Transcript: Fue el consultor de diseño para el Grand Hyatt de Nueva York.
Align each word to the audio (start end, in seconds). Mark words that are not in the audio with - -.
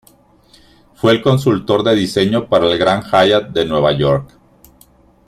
Fue 0.95 1.11
el 1.11 1.21
consultor 1.21 1.83
de 1.83 1.93
diseño 1.93 2.49
para 2.49 2.65
el 2.65 2.75
Grand 2.79 3.03
Hyatt 3.03 3.51
de 3.51 3.65
Nueva 3.65 3.91
York. 3.91 4.31